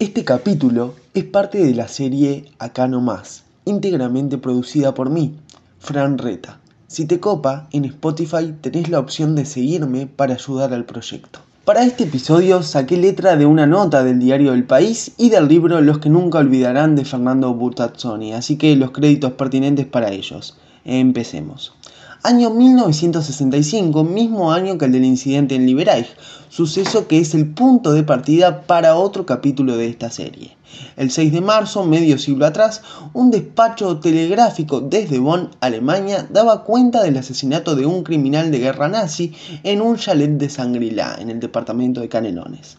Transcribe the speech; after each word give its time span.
Este 0.00 0.24
capítulo 0.24 0.94
es 1.12 1.24
parte 1.24 1.62
de 1.62 1.74
la 1.74 1.86
serie 1.86 2.46
Acá 2.58 2.88
no 2.88 3.02
más, 3.02 3.44
íntegramente 3.66 4.38
producida 4.38 4.94
por 4.94 5.10
mí, 5.10 5.34
Fran 5.78 6.16
Reta. 6.16 6.58
Si 6.86 7.04
te 7.04 7.20
copa, 7.20 7.68
en 7.72 7.84
Spotify 7.84 8.54
tenés 8.62 8.88
la 8.88 8.98
opción 8.98 9.36
de 9.36 9.44
seguirme 9.44 10.06
para 10.06 10.32
ayudar 10.32 10.72
al 10.72 10.86
proyecto. 10.86 11.40
Para 11.66 11.84
este 11.84 12.04
episodio 12.04 12.62
saqué 12.62 12.96
letra 12.96 13.36
de 13.36 13.44
una 13.44 13.66
nota 13.66 14.02
del 14.02 14.20
diario 14.20 14.54
El 14.54 14.64
País 14.64 15.12
y 15.18 15.28
del 15.28 15.48
libro 15.48 15.82
Los 15.82 15.98
que 15.98 16.08
nunca 16.08 16.38
olvidarán 16.38 16.96
de 16.96 17.04
Fernando 17.04 17.52
Burtazzoni, 17.52 18.32
así 18.32 18.56
que 18.56 18.74
los 18.76 18.92
créditos 18.92 19.32
pertinentes 19.32 19.84
para 19.84 20.10
ellos. 20.12 20.56
Empecemos. 20.86 21.74
Año 22.22 22.50
1965, 22.50 24.04
mismo 24.04 24.52
año 24.52 24.76
que 24.76 24.84
el 24.84 24.92
del 24.92 25.06
incidente 25.06 25.54
en 25.54 25.64
Liberaj, 25.64 26.04
suceso 26.50 27.08
que 27.08 27.18
es 27.18 27.34
el 27.34 27.48
punto 27.48 27.94
de 27.94 28.02
partida 28.02 28.60
para 28.66 28.96
otro 28.96 29.24
capítulo 29.24 29.78
de 29.78 29.86
esta 29.86 30.10
serie. 30.10 30.54
El 30.98 31.10
6 31.10 31.32
de 31.32 31.40
marzo, 31.40 31.82
medio 31.82 32.18
siglo 32.18 32.44
atrás, 32.44 32.82
un 33.14 33.30
despacho 33.30 34.00
telegráfico 34.00 34.82
desde 34.82 35.18
Bonn, 35.18 35.48
Alemania, 35.60 36.28
daba 36.30 36.64
cuenta 36.64 37.02
del 37.02 37.16
asesinato 37.16 37.74
de 37.74 37.86
un 37.86 38.02
criminal 38.02 38.50
de 38.50 38.58
guerra 38.58 38.88
nazi 38.88 39.32
en 39.62 39.80
un 39.80 39.96
chalet 39.96 40.32
de 40.32 40.50
Sangrila, 40.50 41.16
en 41.18 41.30
el 41.30 41.40
departamento 41.40 42.02
de 42.02 42.10
Canelones. 42.10 42.76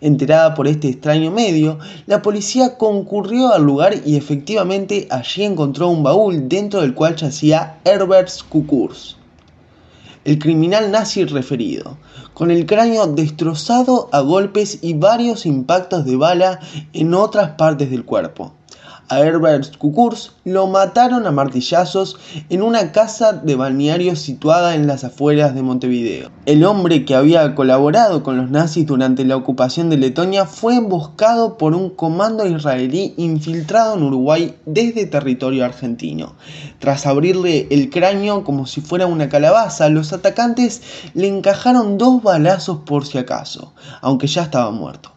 Enterada 0.00 0.54
por 0.54 0.68
este 0.68 0.88
extraño 0.88 1.30
medio, 1.30 1.78
la 2.06 2.22
policía 2.22 2.76
concurrió 2.76 3.52
al 3.52 3.64
lugar 3.64 3.94
y 4.04 4.16
efectivamente 4.16 5.08
allí 5.10 5.44
encontró 5.44 5.88
un 5.88 6.02
baúl 6.02 6.48
dentro 6.48 6.80
del 6.80 6.94
cual 6.94 7.16
yacía 7.16 7.78
Herbert 7.84 8.30
Kukurs, 8.48 9.16
el 10.24 10.38
criminal 10.38 10.90
nazi 10.90 11.24
referido, 11.24 11.96
con 12.34 12.50
el 12.50 12.66
cráneo 12.66 13.06
destrozado 13.06 14.08
a 14.12 14.20
golpes 14.20 14.78
y 14.82 14.94
varios 14.94 15.46
impactos 15.46 16.04
de 16.04 16.16
bala 16.16 16.60
en 16.92 17.14
otras 17.14 17.50
partes 17.52 17.90
del 17.90 18.04
cuerpo 18.04 18.52
a 19.08 19.20
Herbert 19.20 19.76
Kukurs 19.76 20.32
lo 20.44 20.66
mataron 20.66 21.26
a 21.26 21.30
martillazos 21.30 22.16
en 22.48 22.62
una 22.62 22.92
casa 22.92 23.32
de 23.32 23.54
balneario 23.54 24.16
situada 24.16 24.74
en 24.74 24.86
las 24.86 25.04
afueras 25.04 25.54
de 25.54 25.62
Montevideo. 25.62 26.30
El 26.46 26.64
hombre 26.64 27.04
que 27.04 27.14
había 27.14 27.54
colaborado 27.54 28.22
con 28.22 28.36
los 28.36 28.50
nazis 28.50 28.86
durante 28.86 29.24
la 29.24 29.36
ocupación 29.36 29.90
de 29.90 29.96
Letonia 29.96 30.46
fue 30.46 30.76
emboscado 30.76 31.56
por 31.58 31.74
un 31.74 31.90
comando 31.90 32.46
israelí 32.46 33.14
infiltrado 33.16 33.96
en 33.96 34.02
Uruguay 34.02 34.54
desde 34.66 35.06
territorio 35.06 35.64
argentino. 35.64 36.34
Tras 36.78 37.06
abrirle 37.06 37.66
el 37.70 37.90
cráneo 37.90 38.44
como 38.44 38.66
si 38.66 38.80
fuera 38.80 39.06
una 39.06 39.28
calabaza, 39.28 39.88
los 39.88 40.12
atacantes 40.12 40.82
le 41.14 41.28
encajaron 41.28 41.98
dos 41.98 42.22
balazos 42.22 42.78
por 42.84 43.06
si 43.06 43.18
acaso, 43.18 43.74
aunque 44.00 44.26
ya 44.26 44.42
estaba 44.42 44.70
muerto. 44.70 45.12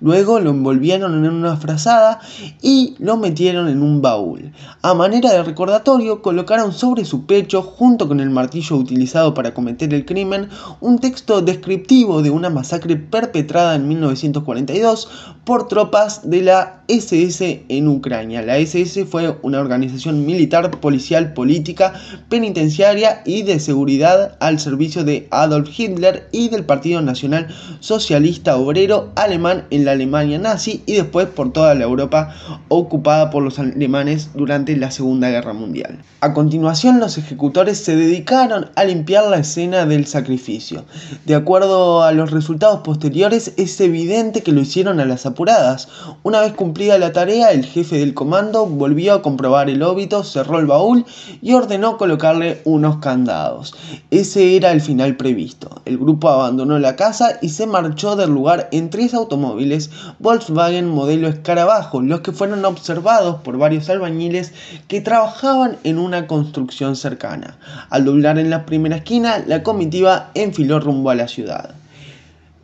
Luego 0.00 0.40
lo 0.40 0.50
envolvieron 0.50 1.24
en 1.24 1.32
una 1.32 1.56
frazada 1.56 2.20
y 2.62 2.94
lo 2.98 3.16
metieron 3.16 3.68
en 3.68 3.82
un 3.82 4.02
baúl. 4.02 4.52
A 4.82 4.94
manera 4.94 5.32
de 5.32 5.42
recordatorio, 5.42 6.22
colocaron 6.22 6.72
sobre 6.72 7.04
su 7.04 7.26
pecho, 7.26 7.62
junto 7.62 8.08
con 8.08 8.20
el 8.20 8.30
martillo 8.30 8.76
utilizado 8.76 9.34
para 9.34 9.54
cometer 9.54 9.92
el 9.94 10.04
crimen, 10.04 10.48
un 10.80 10.98
texto 10.98 11.42
descriptivo 11.42 12.22
de 12.22 12.30
una 12.30 12.50
masacre 12.50 12.96
perpetrada 12.96 13.74
en 13.74 13.88
1942 13.88 15.08
por 15.44 15.68
tropas 15.68 16.28
de 16.28 16.42
la 16.42 16.82
SS 16.88 17.64
en 17.68 17.88
Ucrania. 17.88 18.42
La 18.42 18.58
SS 18.58 19.06
fue 19.06 19.36
una 19.42 19.60
organización 19.60 20.26
militar, 20.26 20.70
policial, 20.80 21.32
política, 21.32 21.94
penitenciaria 22.28 23.22
y 23.24 23.42
de 23.42 23.60
seguridad 23.60 24.36
al 24.40 24.58
servicio 24.58 25.04
de 25.04 25.28
Adolf 25.30 25.68
Hitler 25.78 26.28
y 26.32 26.48
del 26.48 26.64
Partido 26.64 27.00
Nacional 27.00 27.48
Socialista 27.80 28.56
Obrero 28.56 29.12
Alemán 29.16 29.66
en 29.70 29.84
la 29.84 29.95
Alemania 29.96 30.38
nazi 30.38 30.82
y 30.86 30.94
después 30.94 31.26
por 31.26 31.52
toda 31.52 31.74
la 31.74 31.84
Europa 31.84 32.34
ocupada 32.68 33.30
por 33.30 33.42
los 33.42 33.58
alemanes 33.58 34.30
durante 34.34 34.76
la 34.76 34.90
Segunda 34.90 35.28
Guerra 35.28 35.52
Mundial. 35.52 35.98
A 36.20 36.32
continuación 36.32 37.00
los 37.00 37.18
ejecutores 37.18 37.78
se 37.78 37.96
dedicaron 37.96 38.70
a 38.74 38.84
limpiar 38.84 39.28
la 39.28 39.38
escena 39.38 39.86
del 39.86 40.06
sacrificio. 40.06 40.84
De 41.24 41.34
acuerdo 41.34 42.02
a 42.02 42.12
los 42.12 42.30
resultados 42.30 42.80
posteriores 42.80 43.52
es 43.56 43.80
evidente 43.80 44.42
que 44.42 44.52
lo 44.52 44.60
hicieron 44.60 45.00
a 45.00 45.04
las 45.04 45.26
apuradas. 45.26 45.88
Una 46.22 46.40
vez 46.40 46.52
cumplida 46.52 46.98
la 46.98 47.12
tarea 47.12 47.50
el 47.50 47.64
jefe 47.64 47.98
del 47.98 48.14
comando 48.14 48.66
volvió 48.66 49.14
a 49.14 49.22
comprobar 49.22 49.68
el 49.70 49.82
óbito, 49.82 50.24
cerró 50.24 50.58
el 50.58 50.66
baúl 50.66 51.04
y 51.42 51.52
ordenó 51.52 51.96
colocarle 51.96 52.60
unos 52.64 52.98
candados. 52.98 53.74
Ese 54.10 54.56
era 54.56 54.72
el 54.72 54.80
final 54.80 55.16
previsto. 55.16 55.82
El 55.84 55.98
grupo 55.98 56.28
abandonó 56.28 56.78
la 56.78 56.96
casa 56.96 57.38
y 57.42 57.50
se 57.50 57.66
marchó 57.66 58.16
del 58.16 58.30
lugar 58.30 58.68
en 58.72 58.90
tres 58.90 59.14
automóviles 59.14 59.75
Volkswagen 60.18 60.88
modelo 60.88 61.28
Escarabajo, 61.28 62.00
los 62.00 62.20
que 62.20 62.32
fueron 62.32 62.64
observados 62.64 63.36
por 63.42 63.58
varios 63.58 63.88
albañiles 63.88 64.52
que 64.88 65.00
trabajaban 65.00 65.76
en 65.84 65.98
una 65.98 66.26
construcción 66.26 66.96
cercana. 66.96 67.58
Al 67.90 68.04
doblar 68.04 68.38
en 68.38 68.50
la 68.50 68.66
primera 68.66 68.96
esquina, 68.96 69.42
la 69.46 69.62
comitiva 69.62 70.30
enfiló 70.34 70.80
rumbo 70.80 71.10
a 71.10 71.14
la 71.14 71.28
ciudad. 71.28 71.74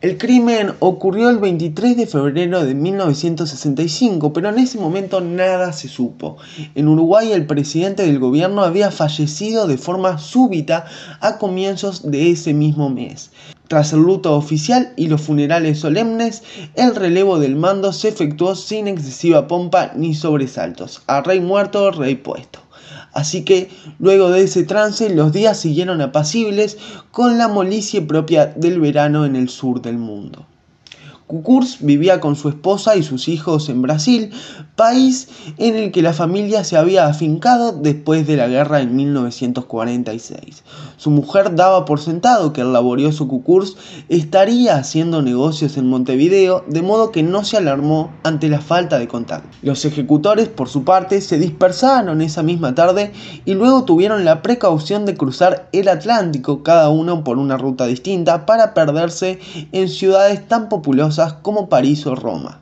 El 0.03 0.17
crimen 0.17 0.73
ocurrió 0.79 1.29
el 1.29 1.37
23 1.37 1.95
de 1.95 2.07
febrero 2.07 2.65
de 2.65 2.75
1965, 2.75 4.33
pero 4.33 4.49
en 4.49 4.59
ese 4.59 4.77
momento 4.77 5.21
nada 5.21 5.71
se 5.71 5.87
supo. 5.87 6.35
En 6.75 6.89
Uruguay 6.89 7.31
el 7.31 7.45
presidente 7.45 8.03
del 8.03 8.19
gobierno 8.19 8.63
había 8.63 8.91
fallecido 8.91 9.65
de 9.65 9.77
forma 9.77 10.17
súbita 10.17 10.87
a 11.21 11.37
comienzos 11.37 12.11
de 12.11 12.31
ese 12.31 12.53
mismo 12.53 12.89
mes. 12.89 13.31
Tras 13.73 13.91
el 13.91 14.01
luto 14.01 14.35
oficial 14.35 14.93
y 14.97 15.07
los 15.07 15.21
funerales 15.21 15.79
solemnes, 15.79 16.43
el 16.75 16.95
relevo 16.95 17.39
del 17.39 17.55
mando 17.55 17.91
se 17.91 18.09
efectuó 18.09 18.53
sin 18.55 18.87
excesiva 18.87 19.47
pompa 19.47 19.93
ni 19.95 20.13
sobresaltos. 20.13 21.01
A 21.07 21.21
rey 21.21 21.39
muerto, 21.39 21.89
rey 21.89 22.13
puesto. 22.13 22.59
Así 23.13 23.43
que 23.43 23.71
luego 23.97 24.29
de 24.29 24.43
ese 24.43 24.61
trance 24.61 25.09
los 25.09 25.33
días 25.33 25.59
siguieron 25.59 26.01
apacibles 26.01 26.77
con 27.09 27.39
la 27.39 27.47
molicie 27.47 28.03
propia 28.03 28.45
del 28.45 28.79
verano 28.79 29.25
en 29.25 29.35
el 29.35 29.49
sur 29.49 29.81
del 29.81 29.97
mundo. 29.97 30.45
Kukurs 31.33 31.77
vivía 31.79 32.19
con 32.19 32.35
su 32.35 32.47
esposa 32.47 32.95
y 32.95 33.01
sus 33.01 33.27
hijos 33.27 33.67
en 33.67 33.81
Brasil, 33.81 34.29
país 34.75 35.29
en 35.57 35.75
el 35.75 35.91
que 35.91 36.03
la 36.03 36.13
familia 36.13 36.63
se 36.63 36.77
había 36.77 37.07
afincado 37.07 37.71
después 37.71 38.27
de 38.27 38.37
la 38.37 38.47
guerra 38.47 38.81
en 38.81 38.95
1946. 38.95 40.63
Su 40.97 41.09
mujer 41.09 41.55
daba 41.55 41.85
por 41.85 41.99
sentado 41.99 42.53
que 42.53 42.61
el 42.61 42.71
laborioso 42.71 43.27
Kukurs 43.27 43.77
estaría 44.09 44.75
haciendo 44.75 45.23
negocios 45.23 45.75
en 45.77 45.89
Montevideo, 45.89 46.65
de 46.67 46.83
modo 46.83 47.11
que 47.11 47.23
no 47.23 47.43
se 47.43 47.57
alarmó 47.57 48.11
ante 48.21 48.47
la 48.47 48.61
falta 48.61 48.99
de 48.99 49.07
contacto. 49.07 49.49
Los 49.63 49.85
ejecutores, 49.85 50.49
por 50.49 50.69
su 50.69 50.83
parte, 50.83 51.19
se 51.19 51.39
dispersaron 51.39 52.21
esa 52.21 52.43
misma 52.43 52.75
tarde 52.75 53.11
y 53.43 53.55
luego 53.55 53.85
tuvieron 53.85 54.23
la 54.23 54.43
precaución 54.43 55.07
de 55.07 55.15
cruzar 55.15 55.67
el 55.71 55.87
Atlántico, 55.87 56.61
cada 56.61 56.89
uno 56.89 57.23
por 57.23 57.39
una 57.39 57.57
ruta 57.57 57.87
distinta, 57.87 58.45
para 58.45 58.75
perderse 58.75 59.39
en 59.71 59.89
ciudades 59.89 60.47
tan 60.47 60.69
populosas 60.69 61.22
como 61.31 61.69
París 61.69 62.05
o 62.05 62.15
Roma. 62.15 62.59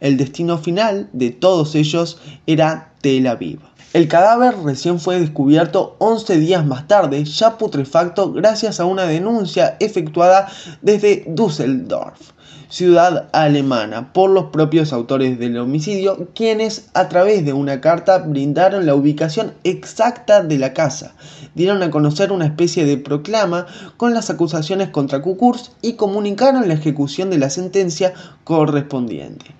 El 0.00 0.16
destino 0.16 0.58
final 0.58 1.08
de 1.12 1.30
todos 1.30 1.76
ellos 1.76 2.18
era 2.46 2.94
Tel 3.00 3.28
Aviv. 3.28 3.60
El 3.92 4.08
cadáver 4.08 4.56
recién 4.64 4.98
fue 4.98 5.20
descubierto 5.20 5.96
11 5.98 6.38
días 6.38 6.66
más 6.66 6.88
tarde, 6.88 7.24
ya 7.24 7.58
putrefacto 7.58 8.32
gracias 8.32 8.80
a 8.80 8.86
una 8.86 9.04
denuncia 9.04 9.76
efectuada 9.80 10.48
desde 10.80 11.24
Düsseldorf, 11.28 12.32
ciudad 12.72 13.28
alemana, 13.32 14.14
por 14.14 14.30
los 14.30 14.46
propios 14.46 14.94
autores 14.94 15.38
del 15.38 15.58
homicidio, 15.58 16.30
quienes 16.34 16.88
a 16.94 17.10
través 17.10 17.44
de 17.44 17.52
una 17.52 17.82
carta 17.82 18.16
brindaron 18.16 18.86
la 18.86 18.94
ubicación 18.94 19.52
exacta 19.62 20.42
de 20.42 20.56
la 20.58 20.72
casa, 20.72 21.14
dieron 21.54 21.82
a 21.82 21.90
conocer 21.90 22.32
una 22.32 22.46
especie 22.46 22.86
de 22.86 22.96
proclama 22.96 23.66
con 23.98 24.14
las 24.14 24.30
acusaciones 24.30 24.88
contra 24.88 25.20
Kukurs 25.20 25.72
y 25.82 25.94
comunicaron 25.94 26.66
la 26.66 26.72
ejecución 26.72 27.28
de 27.28 27.36
la 27.36 27.50
sentencia 27.50 28.14
correspondiente. 28.44 29.54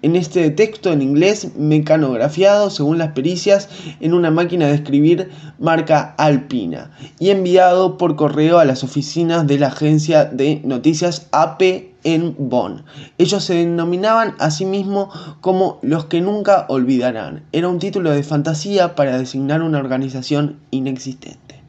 En 0.00 0.16
este 0.16 0.48
texto 0.50 0.92
en 0.92 1.02
inglés 1.02 1.56
mecanografiado 1.56 2.70
según 2.70 2.96
las 2.96 3.12
pericias 3.12 3.68
en 4.00 4.14
una 4.14 4.30
máquina 4.30 4.68
de 4.68 4.76
escribir 4.76 5.30
marca 5.58 6.14
Alpina 6.16 6.90
y 7.18 7.30
enviado 7.30 7.98
por 7.98 8.16
correo 8.16 8.58
a 8.58 8.64
las 8.64 8.84
oficinas 8.84 9.46
de 9.46 9.58
la 9.58 9.68
agencia 9.68 10.24
de 10.24 10.60
noticias 10.64 11.26
AP 11.32 11.95
en 12.06 12.34
Bonn. 12.38 12.84
Ellos 13.18 13.44
se 13.44 13.54
denominaban 13.54 14.34
a 14.38 14.50
sí 14.50 14.64
mismos 14.64 15.08
como 15.40 15.78
los 15.82 16.06
que 16.06 16.20
nunca 16.20 16.66
olvidarán. 16.68 17.44
Era 17.52 17.68
un 17.68 17.78
título 17.78 18.12
de 18.12 18.22
fantasía 18.22 18.94
para 18.94 19.18
designar 19.18 19.60
una 19.60 19.78
organización 19.78 20.60
inexistente. 20.70 21.60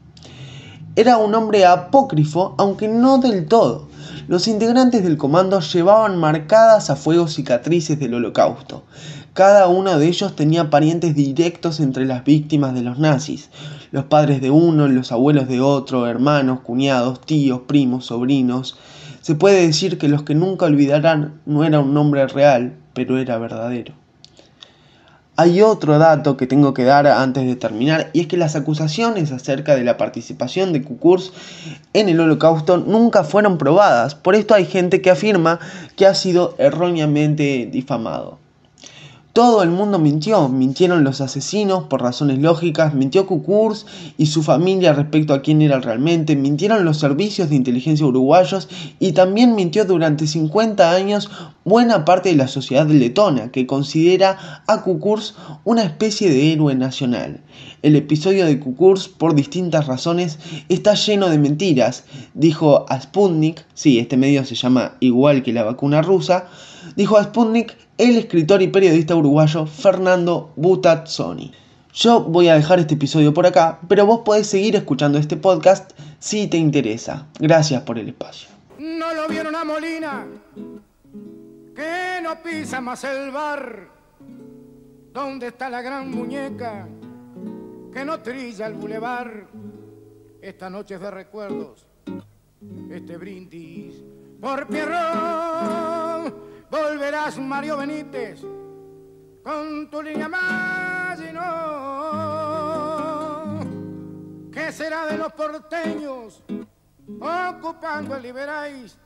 Era 0.96 1.18
un 1.18 1.34
hombre 1.34 1.66
apócrifo, 1.66 2.54
aunque 2.56 2.88
no 2.88 3.18
del 3.18 3.46
todo 3.46 3.88
los 4.28 4.46
integrantes 4.46 5.02
del 5.02 5.16
comando 5.16 5.58
llevaban 5.60 6.18
marcadas 6.18 6.90
a 6.90 6.96
fuego 6.96 7.28
cicatrices 7.28 7.98
del 7.98 8.12
holocausto. 8.12 8.84
Cada 9.32 9.68
uno 9.68 9.98
de 9.98 10.06
ellos 10.06 10.36
tenía 10.36 10.68
parientes 10.68 11.14
directos 11.14 11.80
entre 11.80 12.04
las 12.04 12.24
víctimas 12.24 12.74
de 12.74 12.82
los 12.82 12.98
nazis, 12.98 13.48
los 13.90 14.04
padres 14.04 14.42
de 14.42 14.50
uno, 14.50 14.86
los 14.86 15.12
abuelos 15.12 15.48
de 15.48 15.62
otro, 15.62 16.06
hermanos, 16.06 16.60
cuñados, 16.60 17.22
tíos, 17.22 17.62
primos, 17.66 18.04
sobrinos. 18.04 18.76
Se 19.28 19.34
puede 19.34 19.66
decir 19.66 19.98
que 19.98 20.08
los 20.08 20.22
que 20.22 20.34
nunca 20.34 20.64
olvidarán 20.64 21.42
no 21.44 21.62
era 21.62 21.80
un 21.80 21.92
nombre 21.92 22.26
real, 22.28 22.72
pero 22.94 23.18
era 23.18 23.36
verdadero. 23.36 23.92
Hay 25.36 25.60
otro 25.60 25.98
dato 25.98 26.38
que 26.38 26.46
tengo 26.46 26.72
que 26.72 26.84
dar 26.84 27.06
antes 27.06 27.44
de 27.44 27.54
terminar 27.54 28.08
y 28.14 28.20
es 28.20 28.26
que 28.26 28.38
las 28.38 28.56
acusaciones 28.56 29.30
acerca 29.30 29.76
de 29.76 29.84
la 29.84 29.98
participación 29.98 30.72
de 30.72 30.82
Kukurs 30.82 31.34
en 31.92 32.08
el 32.08 32.18
holocausto 32.20 32.78
nunca 32.78 33.22
fueron 33.22 33.58
probadas. 33.58 34.14
Por 34.14 34.34
esto 34.34 34.54
hay 34.54 34.64
gente 34.64 35.02
que 35.02 35.10
afirma 35.10 35.60
que 35.94 36.06
ha 36.06 36.14
sido 36.14 36.54
erróneamente 36.56 37.68
difamado. 37.70 38.38
Todo 39.38 39.62
el 39.62 39.70
mundo 39.70 40.00
mintió, 40.00 40.48
mintieron 40.48 41.04
los 41.04 41.20
asesinos 41.20 41.84
por 41.84 42.02
razones 42.02 42.40
lógicas, 42.40 42.92
mintió 42.92 43.24
Kukurs 43.24 43.86
y 44.16 44.26
su 44.26 44.42
familia 44.42 44.92
respecto 44.92 45.32
a 45.32 45.42
quién 45.42 45.62
era 45.62 45.78
realmente, 45.78 46.34
mintieron 46.34 46.84
los 46.84 46.98
servicios 46.98 47.48
de 47.48 47.54
inteligencia 47.54 48.04
uruguayos. 48.04 48.68
Y 48.98 49.12
también 49.12 49.54
mintió 49.54 49.84
durante 49.84 50.26
50 50.26 50.90
años 50.90 51.30
buena 51.64 52.04
parte 52.04 52.30
de 52.30 52.34
la 52.34 52.48
sociedad 52.48 52.88
letona 52.88 53.52
que 53.52 53.64
considera 53.64 54.64
a 54.66 54.82
Kukurs 54.82 55.36
una 55.62 55.84
especie 55.84 56.30
de 56.30 56.52
héroe 56.52 56.74
nacional. 56.74 57.40
El 57.82 57.94
episodio 57.94 58.44
de 58.44 58.58
Kukurs, 58.58 59.06
por 59.06 59.36
distintas 59.36 59.86
razones, 59.86 60.40
está 60.68 60.94
lleno 60.94 61.28
de 61.28 61.38
mentiras, 61.38 62.02
dijo 62.34 62.86
a 62.88 63.00
Sputnik, 63.00 63.64
sí, 63.74 64.00
este 64.00 64.16
medio 64.16 64.44
se 64.44 64.56
llama 64.56 64.96
igual 64.98 65.44
que 65.44 65.52
la 65.52 65.62
vacuna 65.62 66.02
rusa, 66.02 66.46
dijo 66.96 67.16
a 67.16 67.22
Sputnik 67.22 67.76
el 67.98 68.16
escritor 68.16 68.62
y 68.62 68.68
periodista 68.68 69.16
uruguayo 69.16 69.66
Fernando 69.66 70.52
Butazzoni. 70.54 71.52
Yo 71.92 72.20
voy 72.20 72.48
a 72.48 72.54
dejar 72.54 72.78
este 72.78 72.94
episodio 72.94 73.34
por 73.34 73.44
acá, 73.44 73.80
pero 73.88 74.06
vos 74.06 74.20
podés 74.24 74.46
seguir 74.46 74.76
escuchando 74.76 75.18
este 75.18 75.36
podcast 75.36 75.90
si 76.20 76.46
te 76.46 76.56
interesa. 76.56 77.26
Gracias 77.40 77.82
por 77.82 77.98
el 77.98 78.08
espacio. 78.08 78.48
No 78.78 79.12
lo 79.14 79.26
vieron 79.26 79.56
a 79.56 79.64
Molina, 79.64 80.26
que 81.74 82.20
no 82.22 82.40
pisa 82.40 82.80
más 82.80 83.02
el 83.02 83.32
bar. 83.32 83.88
¿Dónde 85.12 85.48
está 85.48 85.68
la 85.68 85.82
gran 85.82 86.08
muñeca 86.08 86.86
que 87.92 88.04
no 88.04 88.20
trilla 88.20 88.68
el 88.68 88.74
bulevar? 88.74 89.48
Esta 90.40 90.70
noche 90.70 91.00
de 91.00 91.10
recuerdos, 91.10 91.84
este 92.92 93.16
brindis 93.16 93.96
por 94.40 94.68
Pierrot 94.68 96.07
volverás 96.70 97.38
Mario 97.38 97.76
Benítez 97.76 98.40
con 99.42 99.90
tu 99.90 100.02
línea 100.02 100.28
más 100.28 101.20
y 101.20 101.32
no. 101.32 102.58
¿Qué 104.52 104.70
será 104.72 105.06
de 105.06 105.16
los 105.16 105.32
porteños 105.32 106.42
ocupando 107.20 108.14
el 108.16 108.22
Liberáis? 108.22 108.96